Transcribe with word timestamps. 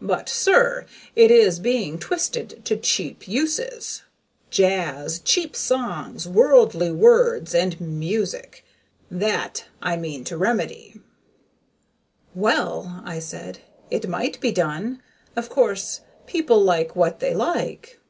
But, 0.00 0.30
sir, 0.30 0.86
it 1.14 1.30
is 1.30 1.58
being 1.60 1.98
twisted 1.98 2.64
to 2.64 2.74
cheap 2.74 3.28
uses. 3.28 4.00
Jazz! 4.48 5.18
Cheap 5.20 5.54
songs! 5.54 6.26
Worldly 6.26 6.90
words 6.90 7.54
and 7.54 7.78
music! 7.78 8.64
That 9.10 9.66
I 9.82 9.98
mean 9.98 10.24
to 10.24 10.38
remedy." 10.38 11.00
"Well," 12.34 13.02
I 13.04 13.18
said, 13.18 13.58
"it 13.90 14.08
might 14.08 14.40
be 14.40 14.52
done. 14.52 15.02
Of 15.36 15.50
course, 15.50 16.00
people 16.26 16.62
like 16.62 16.96
what 16.96 17.20
they 17.20 17.34
like." 17.34 18.00